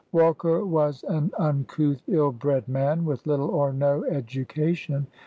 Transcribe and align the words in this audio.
Walker 0.11 0.65
was 0.65 1.03
an 1.03 1.29
uncouth, 1.37 2.01
ill 2.07 2.31
bred 2.31 2.67
man, 2.67 3.05
with 3.05 3.27
little 3.27 3.49
or 3.51 3.71
no 3.71 4.03
education. 4.05 5.05